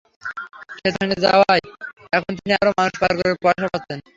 [0.71, 1.63] সেতু ভেঙে যাওয়ায়
[2.13, 3.99] এখন তিনি আবারও মানুষ পার করে পয়সা পাচ্ছেন।